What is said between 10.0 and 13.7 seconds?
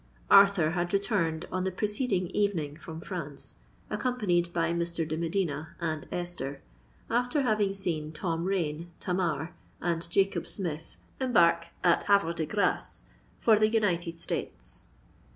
Jacob Smith embark at Havre de Grace for the